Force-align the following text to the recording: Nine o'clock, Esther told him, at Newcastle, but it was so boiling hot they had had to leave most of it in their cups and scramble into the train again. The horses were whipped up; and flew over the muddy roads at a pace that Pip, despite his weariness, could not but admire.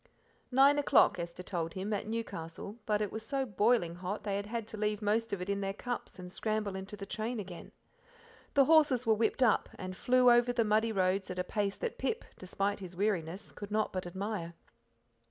Nine 0.51 0.79
o'clock, 0.79 1.19
Esther 1.19 1.43
told 1.43 1.73
him, 1.75 1.93
at 1.93 2.07
Newcastle, 2.07 2.75
but 2.87 3.01
it 3.03 3.11
was 3.11 3.23
so 3.23 3.45
boiling 3.45 3.93
hot 3.93 4.23
they 4.23 4.35
had 4.35 4.47
had 4.47 4.67
to 4.69 4.75
leave 4.77 4.99
most 4.99 5.31
of 5.31 5.43
it 5.43 5.47
in 5.47 5.61
their 5.61 5.75
cups 5.75 6.17
and 6.17 6.31
scramble 6.31 6.75
into 6.75 6.97
the 6.97 7.05
train 7.05 7.39
again. 7.39 7.71
The 8.55 8.65
horses 8.65 9.05
were 9.05 9.13
whipped 9.13 9.43
up; 9.43 9.69
and 9.75 9.95
flew 9.95 10.31
over 10.31 10.51
the 10.53 10.65
muddy 10.65 10.91
roads 10.91 11.29
at 11.29 11.37
a 11.37 11.43
pace 11.43 11.77
that 11.77 11.99
Pip, 11.99 12.25
despite 12.39 12.79
his 12.79 12.95
weariness, 12.97 13.51
could 13.51 13.69
not 13.69 13.93
but 13.93 14.07
admire. 14.07 14.55